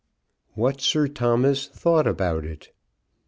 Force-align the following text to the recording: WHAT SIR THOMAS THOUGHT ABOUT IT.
WHAT 0.55 0.81
SIR 0.81 1.09
THOMAS 1.09 1.67
THOUGHT 1.67 2.07
ABOUT 2.07 2.43
IT. 2.43 2.73